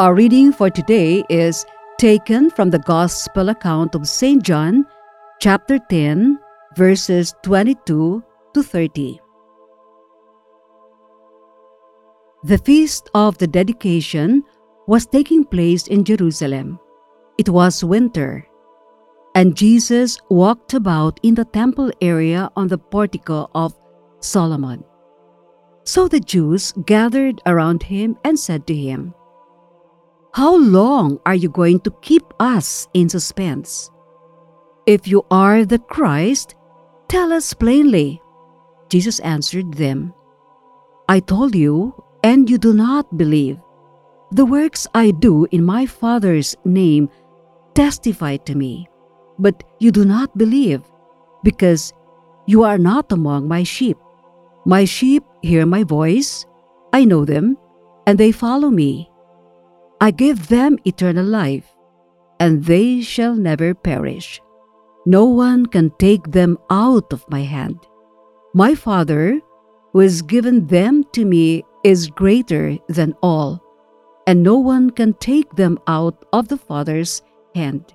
[0.00, 1.64] Our reading for today is
[1.98, 4.42] taken from the Gospel account of St.
[4.42, 4.84] John,
[5.40, 6.36] chapter 10,
[6.74, 8.20] verses 22
[8.54, 9.20] to 30.
[12.42, 14.42] The feast of the dedication
[14.88, 16.80] was taking place in Jerusalem.
[17.38, 18.48] It was winter,
[19.36, 23.78] and Jesus walked about in the temple area on the portico of
[24.18, 24.82] Solomon.
[25.84, 29.14] So the Jews gathered around him and said to him,
[30.34, 33.88] how long are you going to keep us in suspense?
[34.84, 36.56] If you are the Christ,
[37.06, 38.20] tell us plainly.
[38.88, 40.12] Jesus answered them,
[41.08, 43.60] I told you, and you do not believe.
[44.32, 47.08] The works I do in my Father's name
[47.74, 48.88] testify to me,
[49.38, 50.82] but you do not believe,
[51.44, 51.92] because
[52.46, 53.98] you are not among my sheep.
[54.66, 56.44] My sheep hear my voice,
[56.92, 57.56] I know them,
[58.08, 59.10] and they follow me.
[60.00, 61.66] I give them eternal life,
[62.40, 64.40] and they shall never perish.
[65.06, 67.78] No one can take them out of my hand.
[68.54, 69.40] My Father,
[69.92, 73.62] who has given them to me, is greater than all,
[74.26, 77.22] and no one can take them out of the Father's
[77.54, 77.94] hand.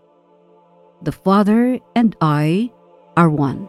[1.01, 2.71] The Father and I
[3.17, 3.67] are one.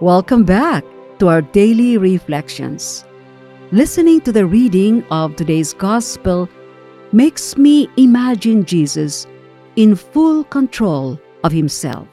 [0.00, 0.84] Welcome back
[1.20, 3.04] to our daily reflections.
[3.72, 6.48] Listening to the reading of today's Gospel
[7.12, 9.26] makes me imagine Jesus
[9.76, 12.06] in full control of himself.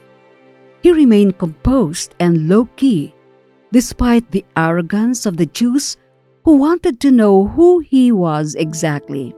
[0.81, 3.13] He remained composed and low key
[3.71, 5.97] despite the arrogance of the Jews
[6.45, 9.35] who wanted to know who he was exactly.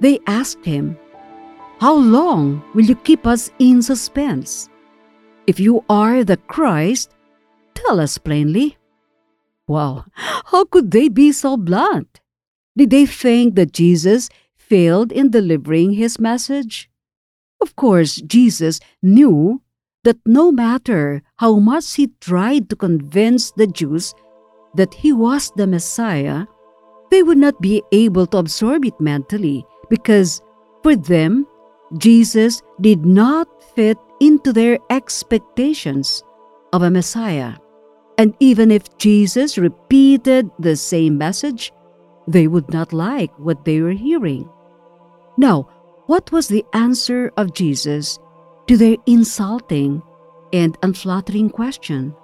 [0.00, 0.98] They asked him,
[1.80, 4.68] How long will you keep us in suspense?
[5.46, 7.14] If you are the Christ,
[7.74, 8.76] tell us plainly.
[9.72, 10.04] Wow,
[10.52, 12.20] how could they be so blunt?
[12.76, 16.90] Did they think that Jesus failed in delivering his message?
[17.58, 19.62] Of course, Jesus knew
[20.04, 24.12] that no matter how much he tried to convince the Jews
[24.74, 26.44] that he was the Messiah,
[27.10, 30.42] they would not be able to absorb it mentally because
[30.82, 31.46] for them,
[31.96, 36.22] Jesus did not fit into their expectations
[36.74, 37.56] of a Messiah.
[38.18, 41.72] And even if Jesus repeated the same message,
[42.28, 44.48] they would not like what they were hearing.
[45.36, 45.68] Now,
[46.06, 48.18] what was the answer of Jesus
[48.68, 50.02] to their insulting
[50.52, 52.14] and unflattering question?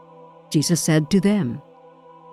[0.51, 1.63] Jesus said to them,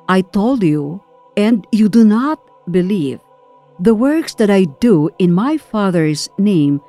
[0.08, 1.02] I told you,
[1.38, 2.40] and you do not
[2.72, 3.20] believe.
[3.80, 6.82] The works that I do in my Father's name,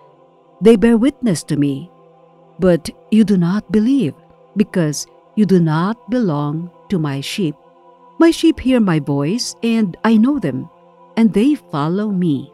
[0.60, 1.90] they bear witness to me.
[2.58, 4.14] But you do not believe,
[4.56, 5.06] because
[5.36, 7.54] you do not belong to my sheep.
[8.18, 10.68] My sheep hear my voice, and I know them,
[11.16, 12.50] and they follow me.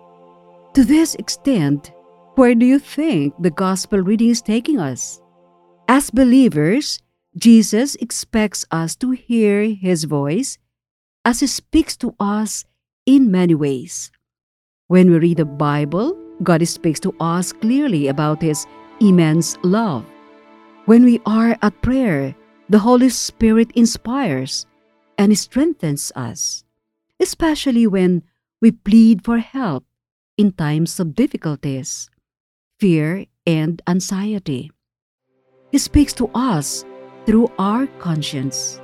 [0.75, 1.93] To this extent,
[2.35, 5.21] where do you think the gospel reading is taking us?
[5.87, 6.99] As believers,
[7.37, 10.59] Jesus expects us to hear his voice
[11.25, 12.65] as he speaks to us
[13.07, 14.11] in many ways.
[14.89, 18.67] When we read the Bible, God speaks to us clearly about his
[19.01, 20.05] immense love.
[20.87, 22.35] When we are at prayer,
[22.73, 24.65] the Holy Spirit inspires
[25.19, 26.65] and strengthens us,
[27.21, 28.23] especially when
[28.63, 29.85] we plead for help
[30.39, 32.09] in times of difficulties,
[32.81, 34.73] fear, and anxiety.
[35.71, 36.87] He speaks to us
[37.27, 38.81] through our conscience.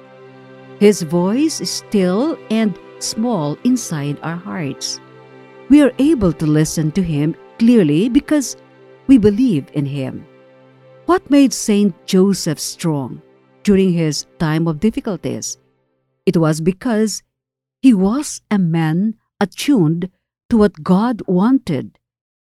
[0.81, 5.01] His voice is still and small inside our hearts.
[5.71, 8.59] We are able to listen to Him clearly because
[9.07, 10.27] we believe in Him.
[11.07, 13.23] What made Saint Joseph strong?
[13.69, 15.59] During his time of difficulties.
[16.25, 17.23] It was because
[17.83, 20.09] he was a man attuned
[20.49, 21.99] to what God wanted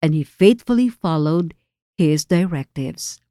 [0.01, 1.53] and he faithfully followed
[1.95, 3.21] his directives.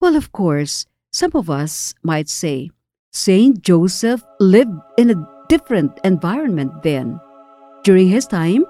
[0.00, 2.70] Well, of course, some of us might say
[3.12, 7.18] Saint Joseph lived in a different environment then.
[7.82, 8.64] During his time,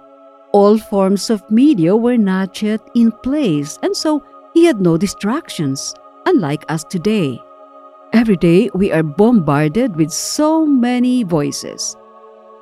[0.54, 4.24] all forms of media were not yet in place, and so
[4.54, 5.94] he had no distractions,
[6.24, 7.38] unlike us today.
[8.16, 11.98] Every day, we are bombarded with so many voices,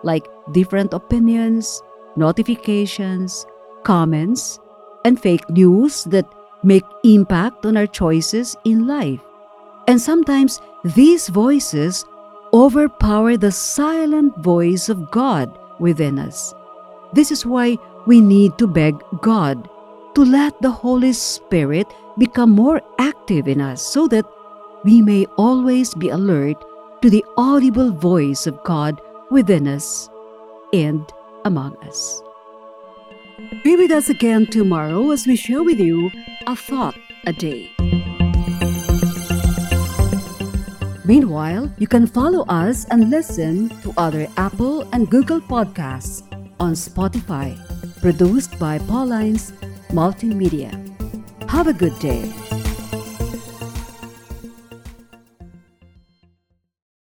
[0.02, 1.80] like different opinions,
[2.16, 3.46] notifications,
[3.84, 4.58] comments,
[5.04, 6.26] and fake news that
[6.64, 9.20] make impact on our choices in life.
[9.86, 12.04] And sometimes these voices
[12.52, 16.52] overpower the silent voice of God within us.
[17.12, 19.68] This is why we need to beg God
[20.16, 21.86] to let the Holy Spirit
[22.18, 24.26] become more active in us so that
[24.84, 26.56] we may always be alert
[27.00, 29.00] to the audible voice of God
[29.30, 30.08] within us
[30.72, 31.02] and
[31.44, 32.22] among us.
[33.64, 36.10] Be with us again tomorrow as we share with you
[36.46, 36.96] a thought
[37.26, 37.70] a day.
[41.06, 46.22] Meanwhile, you can follow us and listen to other Apple and Google podcasts
[46.60, 47.56] on Spotify,
[48.00, 49.52] produced by Paulines
[49.88, 50.72] Multimedia.
[51.50, 52.32] Have a good day.